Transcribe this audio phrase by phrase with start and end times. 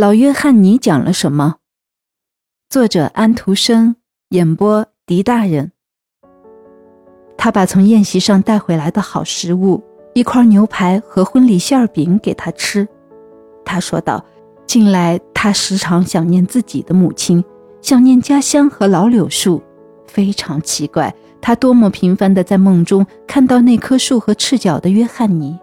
[0.00, 1.56] 老约翰尼讲了什么？
[2.70, 3.96] 作者安徒生，
[4.30, 5.72] 演播狄大人。
[7.36, 9.84] 他把从宴席上带回来的好食物，
[10.14, 12.88] 一块牛排和婚礼馅饼给他吃。
[13.62, 14.24] 他说道
[14.66, 17.44] ：“近来他时常想念自己的母亲，
[17.82, 19.62] 想念家乡和老柳树。
[20.06, 25.58] 非常奇怪，他多么频繁地在梦中看到那棵树和赤脚的约翰尼。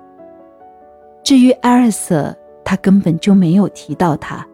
[1.24, 2.38] 至于艾尔瑟。”
[2.68, 4.46] 他根本就没有提到他，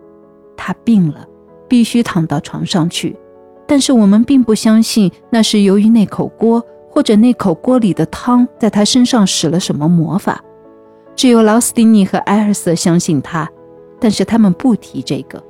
[0.55, 1.28] 他病了，
[1.68, 3.18] 必须躺到床上去。
[3.65, 10.39] 但是我们并不相信那是由于那口锅或者那口锅里的汤在他身上使了什么魔法。
[11.15, 13.50] 只有劳斯蒂尼和埃尔瑟相信他，
[14.00, 15.43] 但是他们不提这个。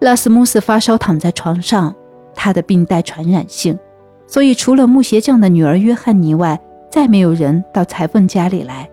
[0.00, 1.94] 拉斯穆斯发烧躺在床上，
[2.34, 3.78] 他的病带传染性，
[4.26, 8.86] 所以除了木鞋匠的女儿约翰尼外，再没有人到裁缝家里来。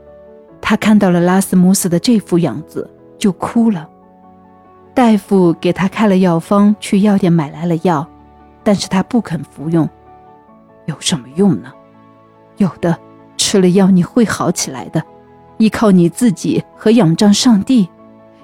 [0.68, 3.88] 他看到了拉斯穆斯的这副样子，就哭了。
[4.96, 8.10] 大夫给他开了药方，去药店买来了药，
[8.64, 9.88] 但是他不肯服用。
[10.88, 11.72] 有什么用呢？
[12.58, 12.98] 有的，
[13.38, 15.04] 吃了药你会好起来的，
[15.58, 17.88] 依靠你自己和仰仗上帝。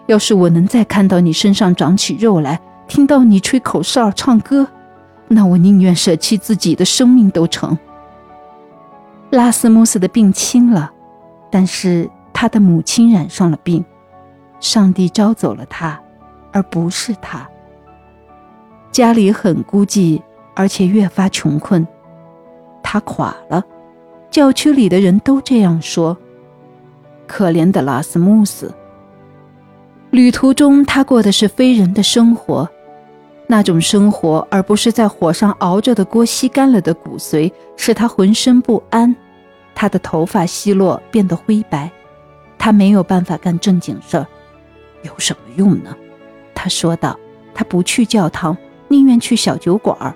[0.06, 4.68] 要是我能再看到你身上长起肉来，听到你吹口哨唱歌，
[5.28, 7.76] 那我宁愿舍弃自己的生命都成。
[9.32, 10.92] 拉斯穆斯的病轻了。
[11.52, 13.86] 但是他的母亲染上了病，
[14.60, 16.02] 上帝招走了他，
[16.52, 17.48] 而不是他。
[18.92, 20.22] 家里很孤寂，
[20.56, 21.86] 而且越发穷困，
[22.82, 23.64] 他垮了。
[24.32, 26.18] 教区里的人都这样说。
[27.28, 28.74] 可怜的拉斯穆斯。
[30.10, 32.70] 旅途中，他过的是非人的生活，
[33.48, 39.16] 那种生活，而不是在火上熬着的锅吸干了的骨髓，使他浑身不安。
[39.82, 41.90] 他的头发稀落，变得灰白，
[42.60, 44.28] 他没有办法干正经事儿，
[45.02, 45.98] 有什么用呢？
[46.54, 47.18] 他说道。
[47.52, 48.56] 他不去教堂，
[48.90, 50.14] 宁愿去小酒馆儿。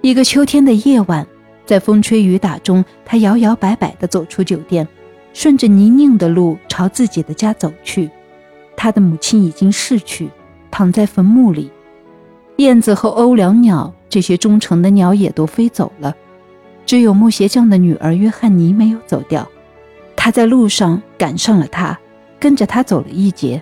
[0.00, 1.26] 一个秋天的夜晚，
[1.66, 4.88] 在风吹雨打中，他摇摇摆摆地走出酒店，
[5.34, 8.10] 顺着泥泞的路朝自己的家走去。
[8.78, 10.30] 他的母亲已经逝去，
[10.70, 11.70] 躺在坟墓里。
[12.56, 16.16] 燕子和欧良鸟，这些忠诚的鸟也都飞走了。
[16.86, 19.46] 只有木鞋匠的女儿约翰尼没有走掉，
[20.14, 21.98] 他在路上赶上了他，
[22.38, 23.60] 跟着他走了一截。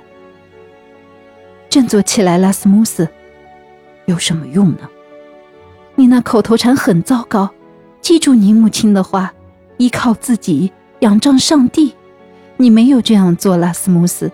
[1.70, 3.08] 振作起来，拉斯穆斯，
[4.04, 4.88] 有什么用呢？
[5.94, 7.48] 你那口头禅很糟糕，
[8.02, 9.32] 记住你母亲的话，
[9.78, 10.70] 依靠自己，
[11.00, 11.94] 仰仗上帝。
[12.58, 14.30] 你没有这样做，拉斯穆斯，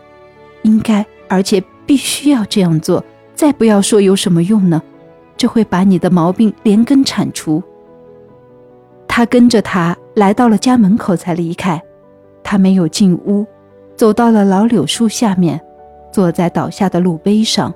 [0.63, 3.03] 应该而且必须要这样做。
[3.37, 4.83] 再不要说有什么用呢，
[5.37, 7.63] 这会把你的毛病连根铲除。
[9.13, 11.83] 他跟着他来到了家门口，才离开。
[12.45, 13.45] 他没有进屋，
[13.97, 15.61] 走到了老柳树下面，
[16.13, 17.75] 坐在倒下的路碑上。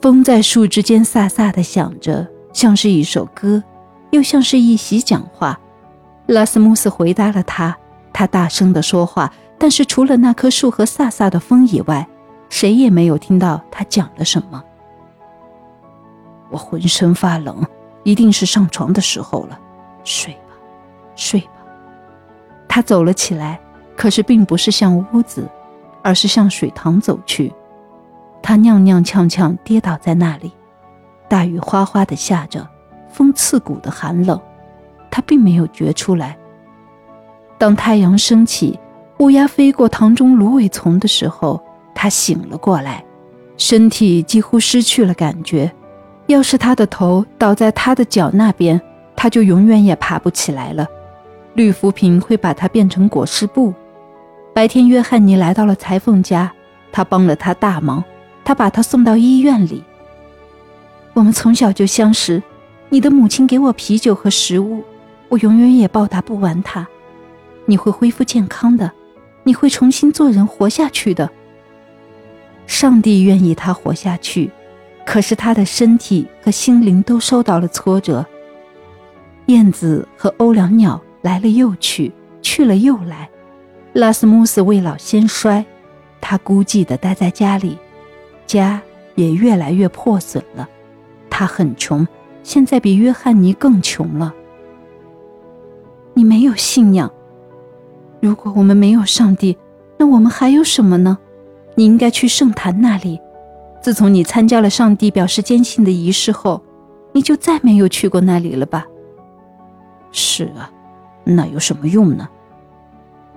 [0.00, 3.60] 风在树枝间飒飒地响着，像是一首歌，
[4.12, 5.58] 又像是一席讲话。
[6.26, 7.76] 拉斯穆斯回答了他，
[8.12, 12.06] 他大声地说话，但是除了那棵树和飒飒的风以外，
[12.48, 14.62] 谁也没有听到他讲了什么。
[16.50, 17.66] 我浑身发冷，
[18.04, 19.58] 一定是上床的时候了。
[20.08, 20.56] 睡吧，
[21.14, 21.52] 睡吧。
[22.66, 23.60] 他走了起来，
[23.94, 25.46] 可是并不是向屋子，
[26.02, 27.52] 而是向水塘走去。
[28.42, 30.50] 他踉踉跄跄跌倒在那里。
[31.28, 32.66] 大雨哗哗的下着，
[33.10, 34.40] 风刺骨的寒冷，
[35.10, 36.38] 他并没有觉出来。
[37.58, 38.80] 当太阳升起，
[39.18, 41.62] 乌鸦飞过塘中芦苇丛的时候，
[41.94, 43.04] 他醒了过来，
[43.58, 45.70] 身体几乎失去了感觉。
[46.28, 48.80] 要是他的头倒在他的脚那边。
[49.20, 50.86] 他就永远也爬不起来了，
[51.54, 53.74] 绿浮萍会把他变成裹尸布。
[54.54, 56.52] 白天，约翰尼来到了裁缝家，
[56.92, 58.04] 他帮了他大忙，
[58.44, 59.82] 他把他送到医院里。
[61.14, 62.40] 我们从小就相识，
[62.90, 64.84] 你的母亲给我啤酒和食物，
[65.28, 66.86] 我永远也报答不完他。
[67.66, 68.92] 你会恢复健康的，
[69.42, 71.28] 你会重新做人，活下去的。
[72.68, 74.52] 上帝愿意他活下去，
[75.04, 78.24] 可是他的身体和心灵都受到了挫折。
[79.48, 82.12] 燕子和欧良鸟来了又去，
[82.42, 83.28] 去了又来。
[83.94, 85.64] 拉斯穆斯未老先衰，
[86.20, 87.78] 他孤寂地待在家里，
[88.46, 88.80] 家
[89.14, 90.68] 也越来越破损了。
[91.30, 92.06] 他很穷，
[92.42, 94.34] 现在比约翰尼更穷了。
[96.12, 97.10] 你没有信仰。
[98.20, 99.56] 如果我们没有上帝，
[99.96, 101.16] 那我们还有什么呢？
[101.74, 103.18] 你应该去圣坛那里。
[103.80, 106.62] 自从你参加了上帝表示坚信的仪式后，
[107.12, 108.86] 你就再没有去过那里了吧？
[110.12, 110.70] 是啊，
[111.24, 112.28] 那有什么用呢？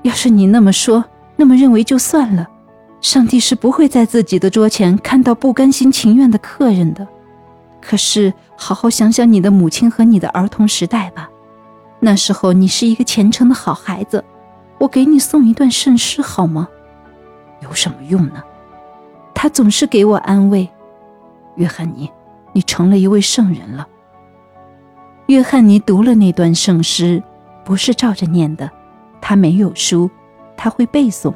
[0.04, 1.04] 要是你那么说，
[1.36, 2.48] 那么认为就算了。
[3.02, 7.08] 上帝是不会在自己的桌前看到不甘心情愿的客人的。
[7.82, 11.28] 可是，好好想想你的母亲和你的儿童时代吧。
[12.00, 14.24] 那时候你是一个虔诚的好孩子，
[14.78, 16.68] 我给你送一段圣诗好吗？
[17.62, 18.44] 有什么用呢？
[19.34, 20.70] 他总是给我安慰。
[21.56, 22.10] 约翰尼，
[22.54, 23.88] 你成了一位圣人了。
[25.32, 27.24] 约翰尼读了那段圣诗，
[27.64, 28.70] 不是照着念的，
[29.22, 30.12] 他没有书，
[30.58, 31.34] 他会背诵。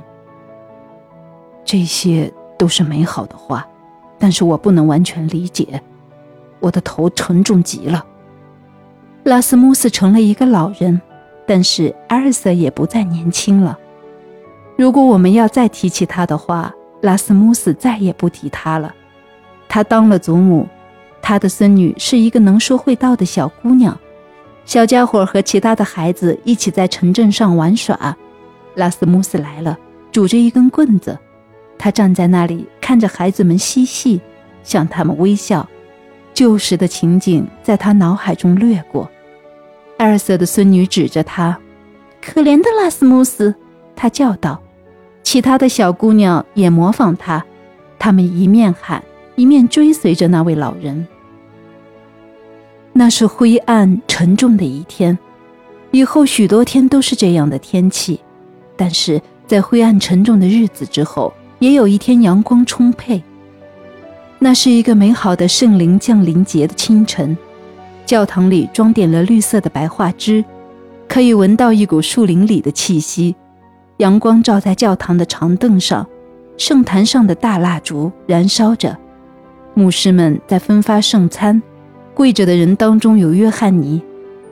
[1.63, 3.65] 这些都是美好的话，
[4.19, 5.81] 但是我不能完全理解。
[6.59, 8.05] 我的头沉重极了。
[9.23, 11.01] 拉斯穆斯成了一个老人，
[11.47, 13.79] 但是阿尔瑟也不再年轻了。
[14.77, 16.69] 如果我们要再提起他的话，
[16.99, 18.93] 拉斯穆斯再也不提他了。
[19.69, 20.67] 他当了祖母，
[21.27, 23.97] 他的孙女是一个能说会道的小姑娘。
[24.63, 28.15] 小家伙和其他的孩子一起在城镇上玩耍。
[28.75, 29.75] 拉斯穆斯来了，
[30.11, 31.17] 拄着一根棍子。
[31.79, 34.21] 他站在那里，看着孩子们嬉戏，
[34.61, 35.67] 向他们微笑。
[36.31, 39.09] 旧时的情景在他脑海中掠过。
[39.97, 41.57] 艾尔瑟的孙女指着他
[42.21, 43.55] ：“可怜的拉斯穆斯！”
[43.95, 44.61] 他叫道。
[45.23, 47.43] 其他的小姑娘也模仿他，
[47.97, 49.03] 他们一面喊，
[49.35, 51.07] 一面追随着那位老人。
[52.97, 55.19] 那是灰暗沉重的一天，
[55.91, 58.17] 以后许多天都是这样的天气。
[58.77, 63.21] 但是在灰暗沉重的日子之后，也有一天阳光充沛。
[64.39, 67.37] 那是一个美好的圣灵降临节的清晨，
[68.05, 70.45] 教堂里装点了绿色的白桦枝，
[71.05, 73.35] 可以闻到一股树林里的气息。
[73.97, 76.07] 阳光照在教堂的长凳上，
[76.57, 78.97] 圣坛上的大蜡烛燃烧着。
[79.73, 81.61] 牧师们在分发圣餐，
[82.15, 84.01] 跪着的人当中有约翰尼，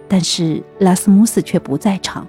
[0.10, 2.28] 但是拉斯穆斯却不在场。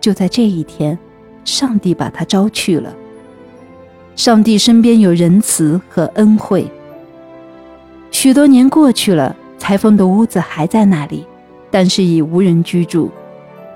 [0.00, 0.96] 就在这一天，
[1.44, 2.94] 上帝把他招去了。
[4.14, 6.70] 上帝身边有仁慈和恩惠。
[8.12, 11.26] 许多年过去了，裁缝的屋子还在那里，
[11.70, 13.10] 但是已无人居住。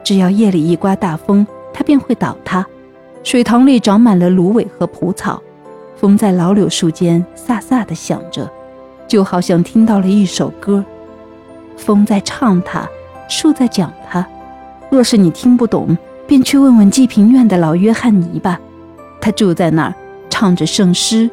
[0.05, 2.65] 只要夜里一刮大风，它便会倒塌。
[3.25, 5.43] 水塘里长满了芦苇和蒲草，
[5.97, 8.49] 风在老柳树间飒飒地响着，
[9.07, 10.85] 就好像听到了一首歌。
[11.77, 12.89] 风在唱它，
[13.29, 14.27] 树在讲它。
[14.91, 18.59] 若是你听不懂，便去问问济贫院的老约翰尼吧，
[19.21, 19.95] 他住在那儿，
[20.31, 21.29] 唱着圣诗，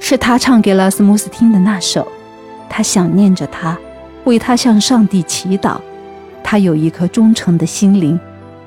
[0.00, 2.06] 是他唱给拉斯穆斯听的那首。
[2.68, 3.78] 他想念着他，
[4.24, 5.76] 为他向上帝祈祷。
[6.42, 8.18] 他有一颗忠诚的心灵，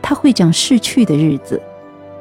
[0.01, 1.62] 他会讲逝去的日子，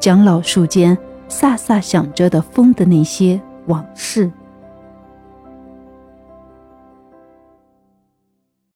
[0.00, 0.96] 讲老树间
[1.28, 4.30] 飒飒响着的风的那些往事。